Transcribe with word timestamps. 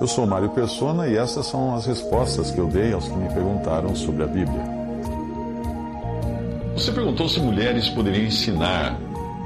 Eu 0.00 0.06
sou 0.06 0.26
Mário 0.26 0.48
Persona 0.50 1.06
e 1.06 1.16
essas 1.16 1.46
são 1.46 1.74
as 1.74 1.86
respostas 1.86 2.50
que 2.50 2.58
eu 2.58 2.66
dei 2.66 2.92
aos 2.92 3.06
que 3.06 3.14
me 3.14 3.28
perguntaram 3.28 3.94
sobre 3.94 4.24
a 4.24 4.26
Bíblia. 4.26 4.62
Você 6.74 6.90
perguntou 6.92 7.28
se 7.28 7.38
mulheres 7.40 7.88
poderiam 7.90 8.24
ensinar 8.24 8.98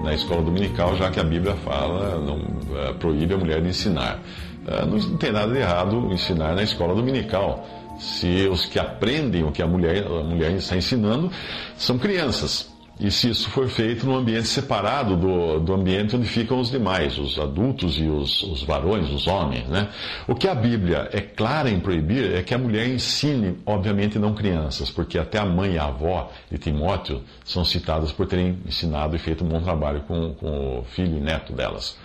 na 0.04 0.14
escola 0.14 0.42
dominical, 0.42 0.96
já 0.96 1.10
que 1.10 1.18
a 1.18 1.24
Bíblia 1.24 1.54
fala, 1.56 2.20
não 2.20 2.36
uh, 2.36 2.94
proíbe 3.00 3.34
a 3.34 3.38
mulher 3.38 3.60
de 3.62 3.68
ensinar. 3.68 4.20
Uh, 4.66 4.86
não 4.86 5.16
tem 5.16 5.32
nada 5.32 5.52
de 5.52 5.58
errado 5.58 6.12
ensinar 6.12 6.54
na 6.54 6.62
escola 6.62 6.94
dominical, 6.94 7.66
se 7.98 8.46
os 8.48 8.66
que 8.66 8.78
aprendem 8.78 9.42
o 9.42 9.50
que 9.50 9.62
a 9.62 9.66
mulher, 9.66 10.06
a 10.06 10.22
mulher 10.22 10.52
está 10.52 10.76
ensinando 10.76 11.30
são 11.76 11.98
crianças. 11.98 12.73
E 12.98 13.10
se 13.10 13.28
isso 13.28 13.50
for 13.50 13.68
feito 13.68 14.06
num 14.06 14.14
ambiente 14.14 14.46
separado 14.46 15.16
do, 15.16 15.58
do 15.58 15.74
ambiente 15.74 16.14
onde 16.14 16.28
ficam 16.28 16.60
os 16.60 16.70
demais, 16.70 17.18
os 17.18 17.38
adultos 17.40 17.98
e 17.98 18.04
os, 18.04 18.42
os 18.44 18.62
varões, 18.62 19.10
os 19.10 19.26
homens, 19.26 19.66
né? 19.68 19.88
O 20.28 20.34
que 20.34 20.46
a 20.46 20.54
Bíblia 20.54 21.08
é 21.12 21.20
clara 21.20 21.68
em 21.68 21.80
proibir 21.80 22.32
é 22.32 22.42
que 22.42 22.54
a 22.54 22.58
mulher 22.58 22.88
ensine, 22.88 23.58
obviamente 23.66 24.16
não 24.16 24.32
crianças, 24.32 24.90
porque 24.90 25.18
até 25.18 25.38
a 25.38 25.44
mãe 25.44 25.72
e 25.72 25.78
a 25.78 25.86
avó 25.86 26.30
de 26.48 26.56
Timóteo 26.56 27.20
são 27.44 27.64
citadas 27.64 28.12
por 28.12 28.28
terem 28.28 28.60
ensinado 28.64 29.16
e 29.16 29.18
feito 29.18 29.44
um 29.44 29.48
bom 29.48 29.60
trabalho 29.60 30.02
com, 30.02 30.32
com 30.34 30.78
o 30.78 30.84
filho 30.84 31.16
e 31.16 31.20
neto 31.20 31.52
delas. 31.52 31.98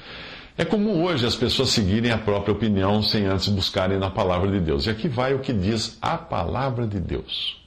É 0.58 0.66
comum 0.66 1.04
hoje 1.04 1.26
as 1.26 1.36
pessoas 1.36 1.70
seguirem 1.70 2.12
a 2.12 2.18
própria 2.18 2.52
opinião 2.52 3.02
sem 3.04 3.28
antes 3.28 3.48
buscarem 3.48 4.00
na 4.00 4.10
palavra 4.10 4.50
de 4.52 4.60
Deus. 4.60 4.88
E 4.88 4.90
aqui 4.90 5.08
vai 5.08 5.36
o 5.36 5.40
que 5.40 5.54
diz 5.54 5.98
a 6.02 6.18
palavra 6.18 6.88
de 6.88 7.00
Deus. 7.00 7.59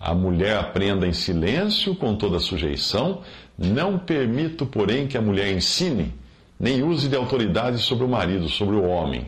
A 0.00 0.14
mulher 0.14 0.56
aprenda 0.56 1.06
em 1.06 1.12
silêncio, 1.12 1.94
com 1.94 2.14
toda 2.14 2.38
sujeição. 2.38 3.22
Não 3.58 3.98
permito, 3.98 4.64
porém, 4.64 5.08
que 5.08 5.18
a 5.18 5.20
mulher 5.20 5.52
ensine, 5.52 6.14
nem 6.58 6.82
use 6.82 7.08
de 7.08 7.16
autoridade 7.16 7.78
sobre 7.78 8.04
o 8.04 8.08
marido, 8.08 8.48
sobre 8.48 8.76
o 8.76 8.84
homem, 8.84 9.26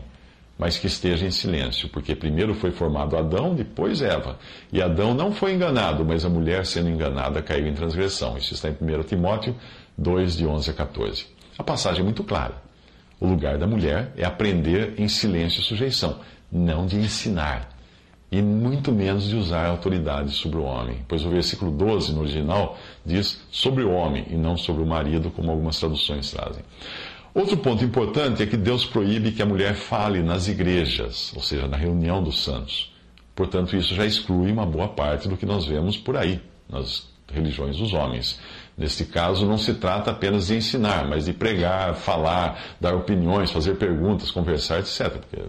mas 0.57 0.77
que 0.77 0.87
esteja 0.87 1.25
em 1.25 1.31
silêncio, 1.31 1.89
porque 1.89 2.15
primeiro 2.15 2.53
foi 2.53 2.71
formado 2.71 3.17
Adão, 3.17 3.53
depois 3.53 4.01
Eva. 4.01 4.39
E 4.71 4.81
Adão 4.81 5.13
não 5.13 5.33
foi 5.33 5.53
enganado, 5.53 6.05
mas 6.05 6.23
a 6.23 6.29
mulher, 6.29 6.65
sendo 6.65 6.89
enganada, 6.89 7.41
caiu 7.41 7.67
em 7.67 7.73
transgressão. 7.73 8.37
Isso 8.37 8.53
está 8.53 8.69
em 8.69 8.73
1 8.73 9.03
Timóteo 9.03 9.55
2, 9.97 10.37
de 10.37 10.45
11 10.45 10.69
a 10.69 10.73
14. 10.73 11.25
A 11.57 11.63
passagem 11.63 12.01
é 12.01 12.03
muito 12.03 12.23
clara. 12.23 12.55
O 13.19 13.27
lugar 13.27 13.57
da 13.57 13.67
mulher 13.67 14.13
é 14.15 14.25
aprender 14.25 14.93
em 14.97 15.07
silêncio 15.07 15.59
e 15.59 15.63
sujeição, 15.63 16.19
não 16.51 16.85
de 16.85 16.95
ensinar 16.97 17.70
e 18.31 18.41
muito 18.41 18.93
menos 18.93 19.27
de 19.27 19.35
usar 19.35 19.67
autoridade 19.67 20.31
sobre 20.31 20.57
o 20.57 20.63
homem. 20.63 21.03
Pois 21.07 21.25
o 21.25 21.29
versículo 21.29 21.69
12 21.69 22.13
no 22.13 22.21
original 22.21 22.77
diz 23.05 23.41
sobre 23.51 23.83
o 23.83 23.91
homem 23.91 24.25
e 24.29 24.35
não 24.35 24.55
sobre 24.55 24.81
o 24.81 24.85
marido, 24.85 25.29
como 25.31 25.51
algumas 25.51 25.77
traduções 25.77 26.31
trazem. 26.31 26.63
Outro 27.33 27.57
ponto 27.57 27.83
importante 27.83 28.41
é 28.41 28.45
que 28.45 28.57
Deus 28.57 28.85
proíbe 28.85 29.31
que 29.31 29.41
a 29.41 29.45
mulher 29.45 29.73
fale 29.73 30.21
nas 30.21 30.47
igrejas, 30.47 31.33
ou 31.35 31.41
seja, 31.41 31.67
na 31.67 31.77
reunião 31.77 32.23
dos 32.23 32.43
santos. 32.43 32.93
Portanto, 33.35 33.75
isso 33.75 33.93
já 33.95 34.05
exclui 34.05 34.51
uma 34.51 34.65
boa 34.65 34.87
parte 34.87 35.27
do 35.27 35.35
que 35.35 35.45
nós 35.45 35.65
vemos 35.65 35.97
por 35.97 36.15
aí, 36.15 36.41
nas 36.69 37.09
religiões 37.33 37.77
dos 37.77 37.93
homens. 37.93 38.39
Neste 38.77 39.05
caso, 39.05 39.45
não 39.45 39.57
se 39.57 39.73
trata 39.75 40.11
apenas 40.11 40.47
de 40.47 40.55
ensinar, 40.55 41.07
mas 41.07 41.25
de 41.25 41.33
pregar, 41.33 41.95
falar, 41.95 42.75
dar 42.79 42.95
opiniões, 42.95 43.51
fazer 43.51 43.75
perguntas, 43.75 44.31
conversar, 44.31 44.79
etc. 44.79 45.11
Porque 45.11 45.43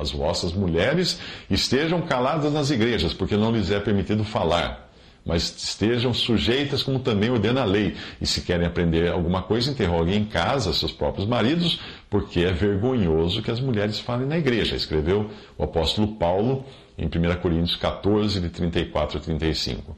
as 0.00 0.10
vossas 0.10 0.52
mulheres 0.52 1.20
estejam 1.50 2.00
caladas 2.02 2.52
nas 2.52 2.70
igrejas, 2.70 3.12
porque 3.12 3.36
não 3.36 3.52
lhes 3.52 3.70
é 3.70 3.78
permitido 3.78 4.24
falar. 4.24 4.88
Mas 5.24 5.54
estejam 5.54 6.14
sujeitas, 6.14 6.82
como 6.82 6.98
também 6.98 7.30
ordena 7.30 7.60
a 7.60 7.64
lei. 7.64 7.94
E 8.20 8.26
se 8.26 8.40
querem 8.40 8.66
aprender 8.66 9.12
alguma 9.12 9.42
coisa, 9.42 9.70
interroguem 9.70 10.16
em 10.16 10.24
casa 10.24 10.72
seus 10.72 10.92
próprios 10.92 11.28
maridos, 11.28 11.78
porque 12.08 12.40
é 12.40 12.52
vergonhoso 12.52 13.42
que 13.42 13.50
as 13.50 13.60
mulheres 13.60 14.00
falem 14.00 14.26
na 14.26 14.38
igreja. 14.38 14.74
Escreveu 14.74 15.30
o 15.58 15.62
apóstolo 15.62 16.16
Paulo 16.16 16.64
em 16.96 17.06
1 17.06 17.40
Coríntios 17.40 17.76
14, 17.76 18.40
de 18.40 18.48
34 18.48 19.18
a 19.18 19.20
35. 19.20 19.96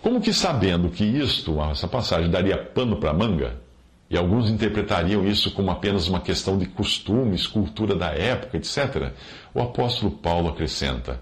Como 0.00 0.20
que 0.20 0.32
sabendo 0.32 0.88
que 0.90 1.04
isto, 1.04 1.60
essa 1.62 1.86
passagem, 1.86 2.30
daria 2.30 2.56
pano 2.56 2.96
para 2.96 3.12
manga, 3.12 3.61
e 4.12 4.18
alguns 4.18 4.50
interpretariam 4.50 5.26
isso 5.26 5.50
como 5.52 5.70
apenas 5.70 6.06
uma 6.06 6.20
questão 6.20 6.58
de 6.58 6.66
costumes, 6.66 7.46
cultura 7.46 7.96
da 7.96 8.10
época, 8.10 8.58
etc. 8.58 9.10
O 9.54 9.62
apóstolo 9.62 10.12
Paulo 10.12 10.50
acrescenta: 10.50 11.18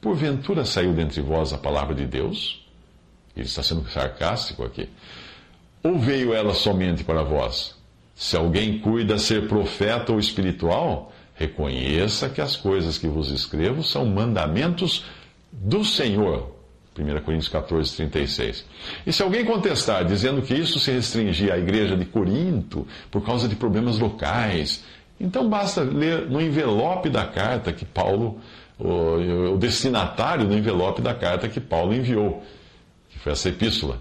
Porventura 0.00 0.64
saiu 0.64 0.92
dentre 0.92 1.20
vós 1.20 1.52
a 1.52 1.58
palavra 1.58 1.94
de 1.94 2.04
Deus? 2.04 2.66
Ele 3.36 3.46
está 3.46 3.62
sendo 3.62 3.88
sarcástico 3.88 4.64
aqui. 4.64 4.88
Ou 5.84 6.00
veio 6.00 6.34
ela 6.34 6.52
somente 6.52 7.04
para 7.04 7.22
vós? 7.22 7.76
Se 8.12 8.36
alguém 8.36 8.80
cuida 8.80 9.18
ser 9.18 9.46
profeta 9.46 10.12
ou 10.12 10.18
espiritual, 10.18 11.12
reconheça 11.36 12.28
que 12.28 12.40
as 12.40 12.56
coisas 12.56 12.98
que 12.98 13.06
vos 13.06 13.30
escrevo 13.30 13.84
são 13.84 14.04
mandamentos 14.04 15.04
do 15.52 15.84
Senhor 15.84 16.52
1 16.98 17.20
Coríntios 17.22 17.48
14, 17.48 17.96
36. 17.96 18.66
E 19.06 19.12
se 19.12 19.22
alguém 19.22 19.44
contestar, 19.44 20.04
dizendo 20.04 20.42
que 20.42 20.54
isso 20.54 20.78
se 20.78 20.90
restringia 20.90 21.54
à 21.54 21.58
igreja 21.58 21.96
de 21.96 22.04
Corinto 22.04 22.86
por 23.10 23.24
causa 23.24 23.48
de 23.48 23.56
problemas 23.56 23.98
locais, 23.98 24.84
então 25.18 25.48
basta 25.48 25.82
ler 25.82 26.28
no 26.28 26.40
envelope 26.40 27.08
da 27.08 27.24
carta 27.24 27.72
que 27.72 27.84
Paulo, 27.84 28.40
o, 28.78 29.54
o 29.54 29.56
destinatário 29.56 30.46
do 30.46 30.54
envelope 30.54 31.00
da 31.00 31.14
carta 31.14 31.48
que 31.48 31.60
Paulo 31.60 31.94
enviou, 31.94 32.42
que 33.08 33.18
foi 33.18 33.32
essa 33.32 33.48
epístola. 33.48 34.00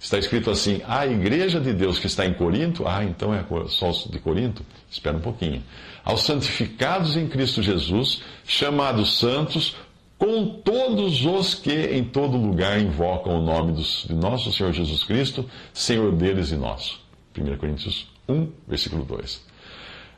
Está 0.00 0.18
escrito 0.18 0.50
assim: 0.50 0.80
a 0.88 1.06
igreja 1.06 1.60
de 1.60 1.72
Deus 1.72 2.00
que 2.00 2.08
está 2.08 2.26
em 2.26 2.34
Corinto, 2.34 2.88
ah, 2.88 3.04
então 3.04 3.32
é 3.32 3.44
só 3.68 3.92
de 4.10 4.18
Corinto? 4.18 4.64
Espera 4.90 5.16
um 5.16 5.20
pouquinho. 5.20 5.62
Aos 6.04 6.24
santificados 6.24 7.16
em 7.16 7.28
Cristo 7.28 7.62
Jesus, 7.62 8.20
chamados 8.44 9.20
santos, 9.20 9.76
com 10.22 10.46
todos 10.46 11.26
os 11.26 11.52
que 11.52 11.72
em 11.72 12.04
todo 12.04 12.36
lugar 12.36 12.80
invocam 12.80 13.40
o 13.40 13.42
nome 13.42 13.72
de 13.72 14.14
nosso 14.14 14.52
Senhor 14.52 14.72
Jesus 14.72 15.02
Cristo, 15.02 15.44
Senhor 15.74 16.12
deles 16.12 16.52
e 16.52 16.56
nosso. 16.56 17.00
1 17.36 17.56
Coríntios 17.56 18.06
1, 18.28 18.46
versículo 18.68 19.04
2. 19.04 19.44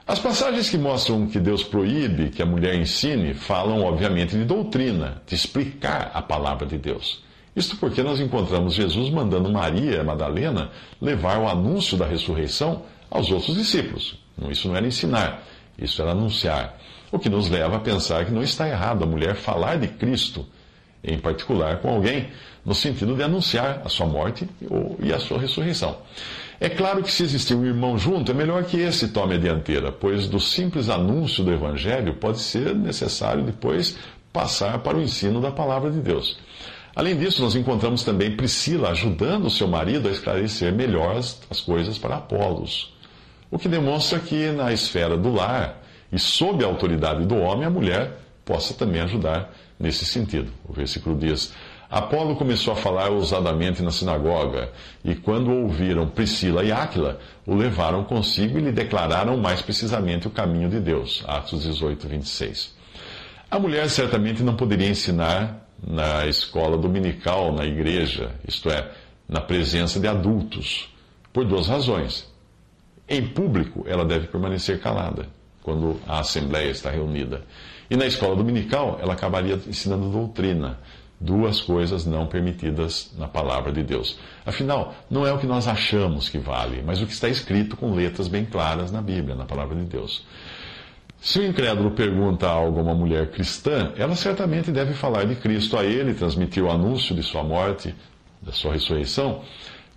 As 0.07 0.19
passagens 0.19 0.69
que 0.69 0.77
mostram 0.77 1.27
que 1.27 1.41
Deus 1.41 1.65
proíbe 1.65 2.29
que 2.29 2.43
a 2.43 2.47
mulher 2.47 2.75
ensine 2.75 3.33
falam, 3.33 3.83
obviamente, 3.83 4.37
de 4.37 4.45
doutrina, 4.45 5.23
de 5.27 5.35
explicar 5.35 6.11
a 6.13 6.21
palavra 6.21 6.67
de 6.67 6.77
Deus. 6.77 7.25
Isto 7.57 7.79
porque 7.79 8.03
nós 8.03 8.21
encontramos 8.21 8.75
Jesus 8.75 9.09
mandando 9.09 9.51
Maria 9.51 10.05
Madalena 10.05 10.71
levar 11.01 11.39
o 11.39 11.49
anúncio 11.49 11.97
da 11.97 12.05
ressurreição 12.05 12.83
aos 13.11 13.31
outros 13.31 13.57
discípulos. 13.57 14.19
Isso 14.51 14.69
não 14.69 14.77
era 14.77 14.87
ensinar, 14.87 15.43
isso 15.79 16.03
era 16.03 16.11
anunciar. 16.11 16.79
O 17.15 17.19
que 17.21 17.29
nos 17.29 17.49
leva 17.49 17.77
a 17.77 17.79
pensar 17.79 18.25
que 18.25 18.33
não 18.33 18.43
está 18.43 18.69
errado 18.69 19.05
a 19.05 19.07
mulher 19.07 19.37
falar 19.37 19.79
de 19.79 19.87
Cristo, 19.87 20.45
em 21.01 21.17
particular 21.17 21.79
com 21.79 21.89
alguém, 21.89 22.27
no 22.65 22.75
sentido 22.75 23.15
de 23.15 23.23
anunciar 23.23 23.83
a 23.85 23.89
sua 23.89 24.05
morte 24.05 24.49
e 24.99 25.13
a 25.13 25.21
sua 25.21 25.39
ressurreição. 25.39 25.99
É 26.59 26.69
claro 26.69 27.05
que 27.05 27.13
se 27.13 27.23
existir 27.23 27.55
um 27.55 27.65
irmão 27.65 27.97
junto, 27.97 28.33
é 28.33 28.35
melhor 28.35 28.65
que 28.65 28.79
esse 28.81 29.07
tome 29.07 29.37
a 29.37 29.39
dianteira, 29.39 29.93
pois 29.93 30.27
do 30.27 30.41
simples 30.41 30.89
anúncio 30.89 31.45
do 31.45 31.53
Evangelho 31.53 32.15
pode 32.15 32.41
ser 32.41 32.75
necessário 32.75 33.45
depois 33.45 33.97
passar 34.33 34.81
para 34.81 34.99
o 34.99 35.01
ensino 35.01 35.41
da 35.41 35.53
palavra 35.53 35.93
de 35.93 36.01
Deus. 36.01 36.37
Além 36.97 37.17
disso, 37.17 37.43
nós 37.43 37.55
encontramos 37.55 38.03
também 38.03 38.37
Priscila 38.37 38.91
ajudando 38.91 39.49
seu 39.49 39.69
marido 39.69 40.09
a 40.09 40.11
esclarecer 40.11 40.73
melhor 40.73 41.17
as, 41.17 41.41
as 41.49 41.61
coisas 41.61 41.97
para 41.97 42.17
Apolos, 42.17 42.93
o 43.53 43.57
que 43.57 43.69
demonstra 43.69 44.19
que 44.19 44.51
na 44.51 44.73
esfera 44.73 45.17
do 45.17 45.33
lar, 45.33 45.85
e 46.13 46.19
sob 46.19 46.65
a 46.65 46.67
autoridade 46.67 47.25
do 47.25 47.37
homem, 47.37 47.67
a 47.67 47.71
mulher 47.71 48.19
possa 48.45 48.75
também 48.75 49.01
ajudar 49.01 49.53
nesse 49.79 50.05
sentido. 50.05 50.53
O 50.69 50.73
versículo 50.73 51.17
diz: 51.19 51.53
Apolo 51.91 52.37
começou 52.37 52.73
a 52.73 52.77
falar 52.77 53.11
ousadamente 53.11 53.83
na 53.83 53.91
sinagoga, 53.91 54.71
e 55.05 55.15
quando 55.15 55.51
ouviram 55.51 56.09
Priscila 56.09 56.65
e 56.65 56.73
Áquila, 56.73 57.21
o 57.47 57.55
levaram 57.55 58.05
consigo 58.05 58.59
e 58.59 58.63
lhe 58.63 58.73
declararam 58.73 59.37
mais 59.37 59.63
precisamente 59.63 60.27
o 60.27 60.31
caminho 60.31 60.69
de 60.69 60.81
Deus. 60.81 61.25
Atos 61.27 61.63
18, 61.63 62.09
26. 62.09 62.75
A 63.51 63.59
mulher 63.59 63.89
certamente 63.89 64.43
não 64.43 64.57
poderia 64.57 64.89
ensinar 64.89 65.69
na 65.87 66.27
escola 66.27 66.77
dominical, 66.77 67.53
na 67.53 67.65
igreja, 67.65 68.33
isto 68.47 68.71
é, 68.71 68.91
na 69.29 69.41
presença 69.41 70.01
de 70.01 70.09
adultos, 70.09 70.89
por 71.33 71.45
duas 71.45 71.69
razões. 71.69 72.33
Em 73.09 73.27
público, 73.29 73.85
ela 73.87 74.05
deve 74.05 74.27
permanecer 74.29 74.81
calada 74.81 75.29
quando 75.65 75.99
a 76.07 76.21
assembleia 76.21 76.71
está 76.71 76.91
reunida. 76.91 77.43
E 77.91 77.97
na 77.97 78.07
escola 78.07 78.37
dominical, 78.37 78.99
ela 79.03 79.15
acabaria 79.15 79.59
ensinando 79.67 80.11
doutrina, 80.11 80.79
duas 81.19 81.61
coisas 81.61 82.05
não 82.05 82.27
permitidas 82.27 83.13
na 83.19 83.27
palavra 83.27 83.73
de 83.73 83.83
Deus. 83.83 84.19
Afinal, 84.45 84.95
não 85.11 85.27
é 85.27 85.33
o 85.33 85.39
que 85.39 85.47
nós 85.47 85.67
achamos 85.67 86.29
que 86.29 86.39
vale, 86.39 86.83
mas 86.85 87.01
o 87.01 87.07
que 87.07 87.13
está 87.13 87.29
escrito 87.29 87.77
com 87.77 87.95
letras 87.95 88.29
bem 88.29 88.45
claras 88.45 88.93
na 88.93 89.01
Bíblia, 89.01 89.35
na 89.35 89.47
palavra 89.47 89.75
de 89.75 89.85
Deus. 89.85 90.25
Se 91.19 91.39
o 91.39 91.47
incrédulo 91.47 91.93
pergunta 91.93 92.47
algo 92.47 92.79
a 92.79 92.83
uma 92.83 92.95
mulher 92.95 93.31
cristã, 93.31 93.93
ela 93.97 94.15
certamente 94.15 94.71
deve 94.71 94.93
falar 94.93 95.25
de 95.25 95.35
Cristo 95.35 95.79
a 95.79 95.85
ele, 95.85 96.13
transmitir 96.13 96.63
o 96.63 96.71
anúncio 96.71 97.15
de 97.15 97.23
sua 97.23 97.43
morte, 97.43 97.95
da 98.43 98.53
sua 98.53 98.75
ressurreição, 98.75 99.41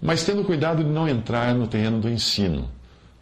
mas 0.01 0.23
tendo 0.23 0.45
cuidado 0.45 0.81
de 0.81 0.89
não 0.89 1.07
entrar 1.07 1.53
no 1.53 1.67
terreno 1.67 1.99
do 1.99 2.09
ensino. 2.09 2.69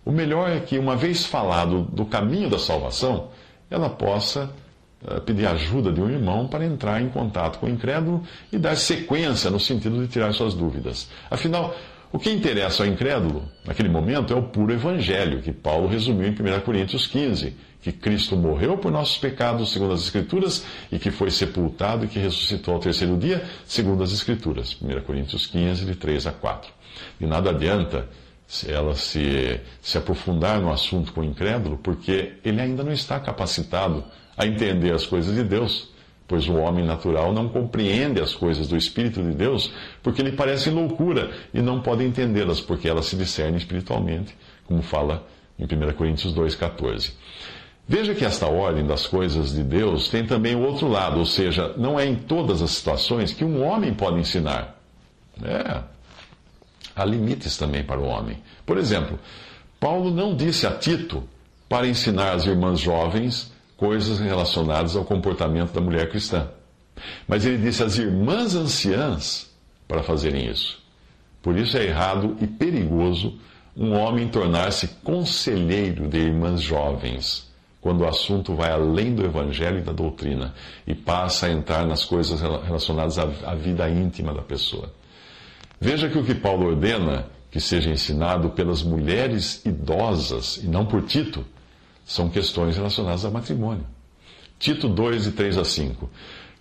O 0.05 0.11
melhor 0.11 0.49
é 0.49 0.59
que, 0.59 0.77
uma 0.77 0.95
vez 0.95 1.25
falado 1.25 1.81
do 1.91 2.05
caminho 2.05 2.47
da 2.47 2.59
salvação, 2.59 3.29
ela 3.71 3.89
possa 3.89 4.51
uh, 5.01 5.19
pedir 5.21 5.47
ajuda 5.47 5.91
de 5.91 5.99
um 5.99 6.07
irmão 6.07 6.47
para 6.47 6.63
entrar 6.63 7.01
em 7.01 7.09
contato 7.09 7.57
com 7.57 7.65
o 7.65 7.69
incrédulo 7.69 8.21
e 8.51 8.57
dar 8.59 8.77
sequência 8.77 9.49
no 9.49 9.59
sentido 9.59 9.99
de 9.99 10.07
tirar 10.07 10.31
suas 10.31 10.53
dúvidas. 10.53 11.09
Afinal, 11.31 11.75
o 12.13 12.19
que 12.19 12.31
interessa 12.31 12.83
ao 12.83 12.87
incrédulo, 12.87 13.43
naquele 13.65 13.89
momento, 13.89 14.31
é 14.31 14.37
o 14.37 14.43
puro 14.43 14.71
evangelho, 14.71 15.41
que 15.41 15.51
Paulo 15.51 15.87
resumiu 15.87 16.27
em 16.27 16.31
1 16.31 16.61
Coríntios 16.61 17.07
15, 17.07 17.55
que 17.81 17.91
Cristo 17.91 18.37
morreu 18.37 18.77
por 18.77 18.91
nossos 18.91 19.17
pecados, 19.17 19.73
segundo 19.73 19.93
as 19.93 20.01
Escrituras, 20.01 20.63
e 20.91 20.99
que 20.99 21.09
foi 21.09 21.31
sepultado 21.31 22.05
e 22.05 22.07
que 22.07 22.19
ressuscitou 22.19 22.75
ao 22.75 22.79
terceiro 22.79 23.17
dia, 23.17 23.43
segundo 23.65 24.03
as 24.03 24.11
Escrituras. 24.11 24.77
1 24.79 25.01
Coríntios 25.01 25.47
15, 25.47 25.83
de 25.83 25.95
3 25.95 26.27
a 26.27 26.31
4. 26.31 26.71
De 27.19 27.25
nada 27.25 27.49
adianta 27.49 28.07
ela 28.67 28.95
se, 28.95 29.59
se 29.81 29.97
aprofundar 29.97 30.61
no 30.61 30.71
assunto 30.71 31.11
com 31.11 31.21
o 31.21 31.23
incrédulo, 31.23 31.77
porque 31.77 32.33
ele 32.43 32.61
ainda 32.61 32.83
não 32.83 32.91
está 32.91 33.19
capacitado 33.19 34.03
a 34.37 34.45
entender 34.45 34.93
as 34.93 35.05
coisas 35.05 35.35
de 35.35 35.43
Deus, 35.43 35.89
pois 36.27 36.47
o 36.47 36.55
homem 36.55 36.85
natural 36.85 37.33
não 37.33 37.49
compreende 37.49 38.21
as 38.21 38.35
coisas 38.35 38.67
do 38.67 38.77
Espírito 38.77 39.21
de 39.21 39.31
Deus, 39.31 39.71
porque 40.03 40.21
lhe 40.21 40.31
parecem 40.31 40.73
loucura 40.73 41.31
e 41.53 41.61
não 41.61 41.81
pode 41.81 42.03
entendê-las, 42.03 42.61
porque 42.61 42.87
elas 42.87 43.05
se 43.05 43.15
discernem 43.15 43.57
espiritualmente, 43.57 44.35
como 44.65 44.81
fala 44.81 45.27
em 45.57 45.63
1 45.63 45.93
Coríntios 45.93 46.33
2,14. 46.33 47.13
Veja 47.87 48.15
que 48.15 48.25
esta 48.25 48.47
ordem 48.47 48.85
das 48.85 49.05
coisas 49.05 49.53
de 49.53 49.63
Deus 49.63 50.09
tem 50.09 50.25
também 50.25 50.55
o 50.55 50.61
outro 50.61 50.87
lado, 50.87 51.19
ou 51.19 51.25
seja, 51.25 51.73
não 51.77 51.99
é 51.99 52.05
em 52.05 52.15
todas 52.15 52.61
as 52.61 52.71
situações 52.71 53.31
que 53.31 53.45
um 53.45 53.63
homem 53.63 53.93
pode 53.93 54.19
ensinar. 54.19 54.79
É, 55.43 55.94
há 56.95 57.03
limites 57.03 57.57
também 57.57 57.83
para 57.83 57.99
o 57.99 58.05
homem. 58.05 58.41
Por 58.65 58.77
exemplo, 58.77 59.19
Paulo 59.79 60.11
não 60.11 60.35
disse 60.35 60.65
a 60.65 60.71
Tito 60.71 61.23
para 61.67 61.87
ensinar 61.87 62.33
às 62.33 62.45
irmãs 62.45 62.79
jovens 62.79 63.51
coisas 63.75 64.19
relacionadas 64.19 64.95
ao 64.95 65.03
comportamento 65.03 65.73
da 65.73 65.81
mulher 65.81 66.09
cristã. 66.09 66.47
Mas 67.27 67.45
ele 67.45 67.57
disse 67.57 67.83
às 67.83 67.97
irmãs 67.97 68.55
anciãs 68.55 69.51
para 69.87 70.01
fazerem 70.01 70.49
isso. 70.49 70.81
Por 71.41 71.57
isso 71.57 71.77
é 71.77 71.85
errado 71.85 72.37
e 72.41 72.47
perigoso 72.47 73.37
um 73.75 73.93
homem 73.93 74.27
tornar-se 74.29 74.87
conselheiro 75.03 76.07
de 76.07 76.17
irmãs 76.17 76.61
jovens, 76.61 77.51
quando 77.81 78.01
o 78.01 78.07
assunto 78.07 78.55
vai 78.55 78.71
além 78.71 79.13
do 79.13 79.25
evangelho 79.25 79.79
e 79.79 79.81
da 79.81 79.91
doutrina 79.91 80.55
e 80.87 80.95
passa 80.95 81.47
a 81.47 81.51
entrar 81.51 81.85
nas 81.85 82.05
coisas 82.05 82.39
relacionadas 82.41 83.19
à 83.19 83.53
vida 83.53 83.89
íntima 83.89 84.33
da 84.33 84.41
pessoa. 84.41 84.91
Veja 85.79 86.09
que 86.09 86.17
o 86.17 86.23
que 86.23 86.35
Paulo 86.35 86.67
ordena 86.67 87.27
que 87.51 87.59
seja 87.59 87.89
ensinado 87.89 88.49
pelas 88.49 88.83
mulheres 88.83 89.65
idosas 89.65 90.57
e 90.57 90.67
não 90.67 90.85
por 90.85 91.03
Tito 91.03 91.45
são 92.05 92.29
questões 92.29 92.75
relacionadas 92.75 93.25
ao 93.25 93.31
matrimônio. 93.31 93.85
Tito 94.59 94.87
2, 94.87 95.23
de 95.23 95.31
3 95.31 95.57
a 95.57 95.65
5. 95.65 96.09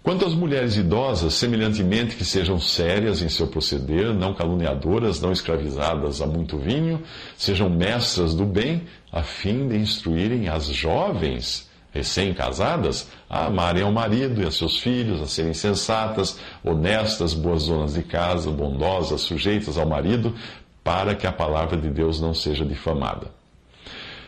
Quanto 0.02 0.26
às 0.26 0.34
mulheres 0.34 0.76
idosas, 0.76 1.34
semelhantemente 1.34 2.14
que 2.14 2.24
sejam 2.24 2.60
sérias 2.60 3.22
em 3.22 3.28
seu 3.28 3.46
proceder, 3.46 4.12
não 4.12 4.34
caluniadoras, 4.34 5.20
não 5.20 5.32
escravizadas 5.32 6.20
a 6.20 6.26
muito 6.26 6.58
vinho, 6.58 7.02
sejam 7.36 7.70
mestras 7.70 8.34
do 8.34 8.44
bem, 8.44 8.82
a 9.10 9.22
fim 9.22 9.66
de 9.66 9.76
instruírem 9.76 10.48
as 10.48 10.66
jovens 10.66 11.70
recém-casadas 11.94 13.08
a 13.30 13.46
amarem 13.46 13.84
ao 13.84 13.92
marido 13.92 14.42
e 14.42 14.46
a 14.46 14.50
seus 14.50 14.80
filhos, 14.80 15.22
a 15.22 15.26
serem 15.26 15.54
sensatas, 15.54 16.40
honestas, 16.64 17.32
boas 17.32 17.66
donas 17.68 17.94
de 17.94 18.02
casa, 18.02 18.50
bondosas, 18.50 19.20
sujeitas 19.20 19.78
ao 19.78 19.86
marido, 19.86 20.34
para 20.82 21.14
que 21.14 21.26
a 21.26 21.32
palavra 21.32 21.76
de 21.76 21.88
Deus 21.88 22.20
não 22.20 22.34
seja 22.34 22.66
difamada. 22.66 23.28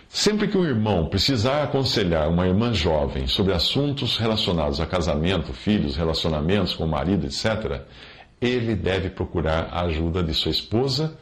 Sempre 0.08 0.46
que 0.46 0.56
um 0.56 0.64
irmão 0.64 1.06
precisar 1.06 1.64
aconselhar 1.64 2.28
uma 2.28 2.46
irmã 2.46 2.72
jovem 2.72 3.26
sobre 3.26 3.52
assuntos 3.52 4.16
relacionados 4.16 4.80
a 4.80 4.86
casamento, 4.86 5.52
filhos, 5.52 5.96
relacionamentos 5.96 6.74
com 6.74 6.84
o 6.84 6.88
marido, 6.88 7.26
etc., 7.26 7.82
ele 8.40 8.76
deve 8.76 9.10
procurar 9.10 9.68
a 9.72 9.82
ajuda 9.82 10.22
de 10.22 10.32
sua 10.32 10.52
esposa 10.52 11.18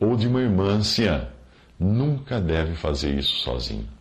ou 0.00 0.16
de 0.16 0.26
uma 0.26 0.40
irmã 0.40 0.64
anciã. 0.72 1.28
Nunca 1.78 2.40
deve 2.40 2.74
fazer 2.74 3.16
isso 3.16 3.36
sozinho. 3.36 3.93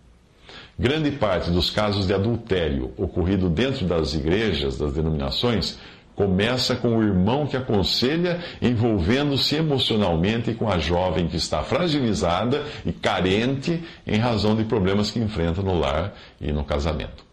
Grande 0.77 1.11
parte 1.11 1.51
dos 1.51 1.69
casos 1.69 2.07
de 2.07 2.13
adultério 2.13 2.91
ocorrido 2.97 3.49
dentro 3.49 3.85
das 3.85 4.13
igrejas, 4.13 4.77
das 4.77 4.93
denominações, 4.93 5.77
começa 6.15 6.75
com 6.75 6.97
o 6.97 7.03
irmão 7.03 7.45
que 7.45 7.57
aconselha, 7.57 8.39
envolvendo-se 8.61 9.55
emocionalmente 9.55 10.53
com 10.53 10.69
a 10.69 10.77
jovem 10.77 11.27
que 11.27 11.37
está 11.37 11.63
fragilizada 11.63 12.63
e 12.85 12.91
carente 12.91 13.83
em 14.05 14.17
razão 14.17 14.55
de 14.55 14.63
problemas 14.63 15.11
que 15.11 15.19
enfrenta 15.19 15.61
no 15.61 15.77
lar 15.77 16.13
e 16.41 16.51
no 16.51 16.63
casamento. 16.63 17.32